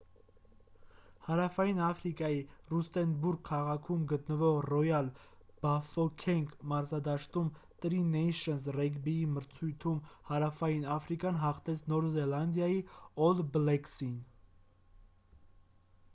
հարավային 1.25 1.79
աֆրիկայի 1.87 2.37
ռուստենբուրգ 2.69 3.41
քաղաքում 3.49 4.05
գտնվող 4.11 4.57
ռոյալ 4.73 5.11
բաֆոքենգ 5.65 6.55
մարզադաշտում 6.71 7.51
տրի 7.85 7.99
նեյշնս 8.15 8.65
ռեգբիի 8.77 9.27
մրցությունում 9.35 10.01
հարավային 10.31 10.89
աֆրիկան 10.95 11.39
հաղթեց 11.43 11.83
նոր 11.93 12.07
զելանդիայի 12.17 12.81
օլ 13.29 13.45
բլեքսին 13.57 14.17